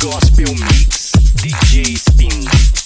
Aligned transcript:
Gospel 0.00 0.54
Mix 0.54 1.12
DJ 1.42 1.94
Spin. 1.94 2.79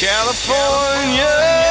California. 0.00 1.67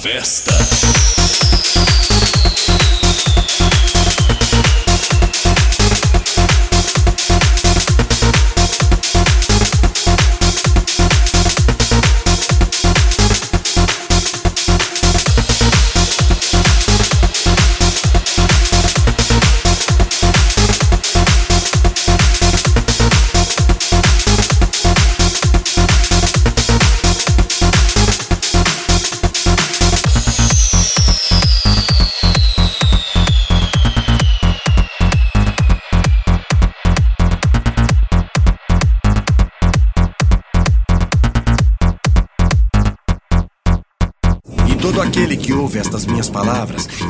festa. 0.00 0.89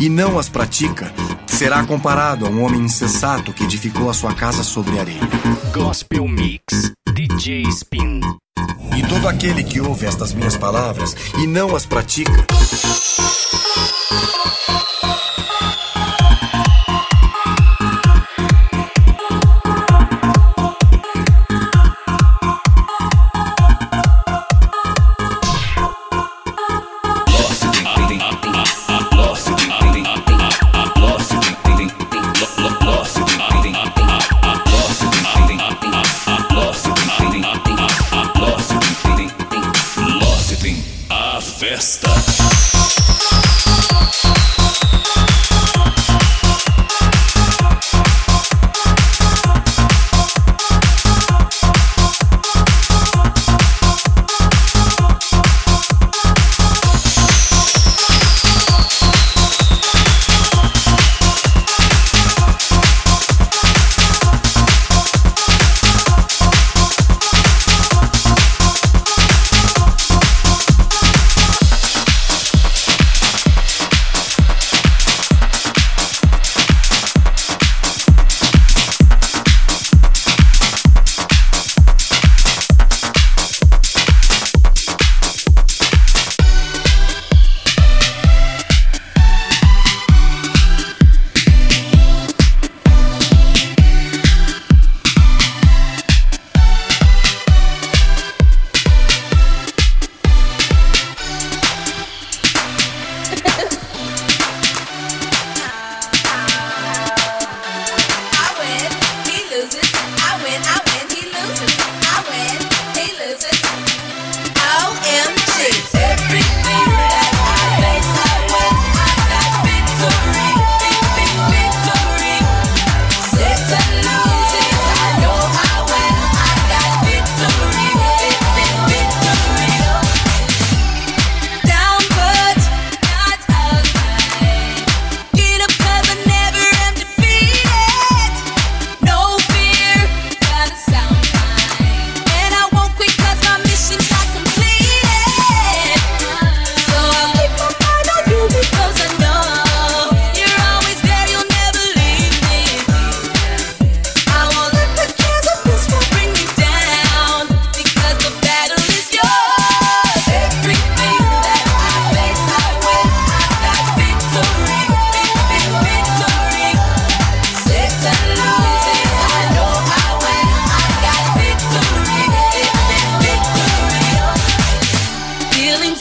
e 0.00 0.08
não 0.08 0.38
as 0.38 0.48
pratica, 0.48 1.12
será 1.46 1.84
comparado 1.84 2.46
a 2.46 2.48
um 2.48 2.64
homem 2.64 2.80
insensato 2.80 3.52
que 3.52 3.64
edificou 3.64 4.08
a 4.08 4.14
sua 4.14 4.34
casa 4.34 4.62
sobre 4.62 4.98
areia. 4.98 5.20
Gospel 5.74 6.26
Mix, 6.26 6.90
DJ 7.12 7.62
Spin. 7.68 8.20
E 8.96 9.02
todo 9.06 9.28
aquele 9.28 9.62
que 9.62 9.80
ouve 9.80 10.06
estas 10.06 10.32
minhas 10.32 10.56
palavras 10.56 11.14
e 11.36 11.46
não 11.46 11.76
as 11.76 11.84
pratica. 11.84 12.46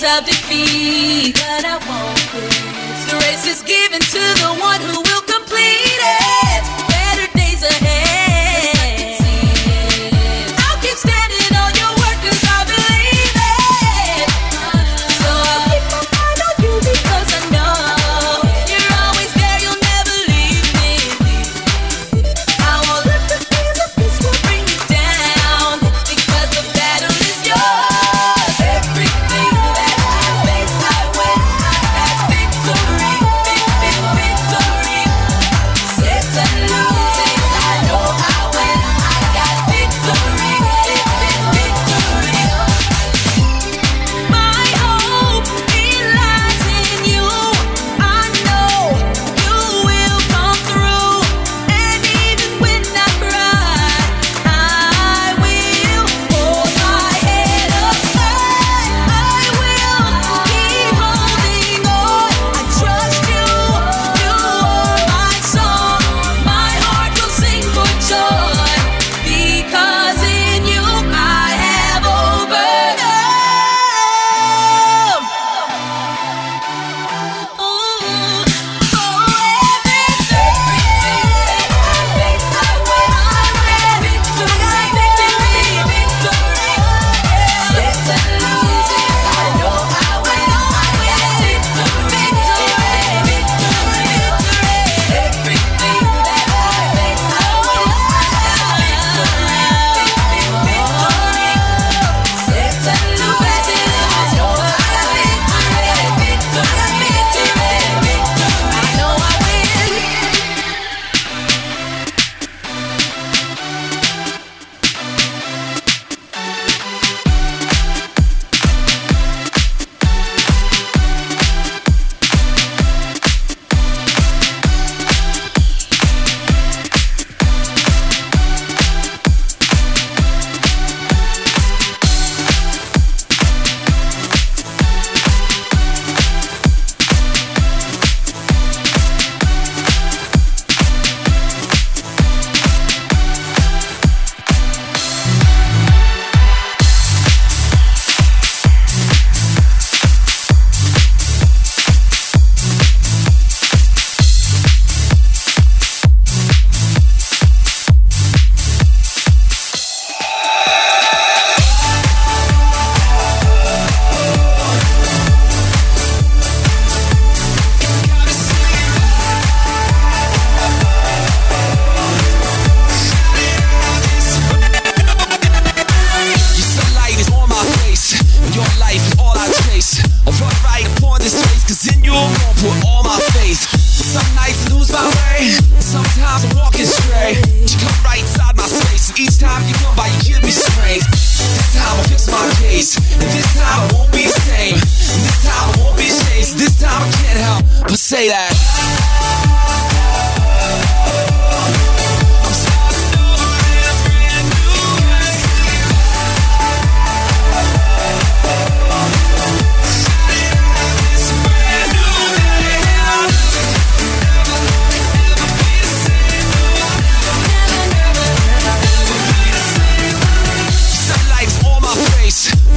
of 0.04 0.26
defeat, 0.26 1.36
but 1.36 1.66
I 1.66 1.76
won't 1.88 2.20
quit. 2.32 3.10
The 3.10 3.16
race 3.26 3.46
is 3.48 3.62
given 3.64 4.00
to 4.00 4.22
the 4.40 4.56
one 4.62 4.82
who 4.82 5.02
will. 5.02 5.19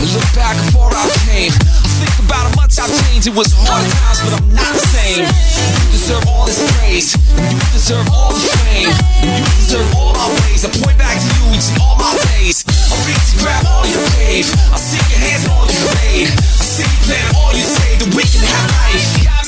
Look 0.03 0.27
back 0.35 0.59
before 0.67 0.91
I 0.91 1.07
came. 1.31 1.55
I 1.55 1.87
think 2.03 2.27
about 2.27 2.51
how 2.51 2.55
much 2.59 2.75
I've 2.75 2.91
changed. 3.07 3.31
It 3.31 3.39
was 3.39 3.55
hard 3.55 3.87
times, 3.87 4.19
but 4.27 4.35
I'm 4.35 4.51
not 4.51 4.75
the 4.75 4.83
same. 4.91 5.23
You 5.23 5.87
deserve 5.95 6.27
all 6.27 6.43
this 6.45 6.59
praise. 6.75 7.15
You 7.39 7.63
deserve 7.71 8.11
all 8.11 8.35
the 8.35 8.43
fame. 8.67 8.91
You 9.23 9.47
deserve 9.63 9.87
all 9.95 10.11
my 10.19 10.27
ways. 10.43 10.67
I 10.67 10.75
point 10.75 10.99
back 10.99 11.23
to 11.23 11.29
you 11.39 11.55
each 11.55 11.71
and 11.71 11.79
all 11.79 11.95
my 12.03 12.19
days. 12.35 12.67
I 12.67 12.99
reach 13.07 13.23
to 13.31 13.47
grab 13.47 13.63
all 13.71 13.87
you 13.87 14.03
gave. 14.19 14.51
I 14.75 14.79
see 14.83 14.99
your 14.99 15.23
hands 15.23 15.47
and 15.47 15.55
all 15.55 15.71
you 15.71 15.81
made. 15.95 16.35
I 16.35 16.65
see 16.67 16.83
you 16.83 16.99
planning 17.07 17.33
all 17.39 17.55
you 17.55 17.63
say 17.63 17.91
that 18.03 18.11
we 18.11 18.27
can 18.27 18.43
have 18.43 18.67
life. 18.83 19.42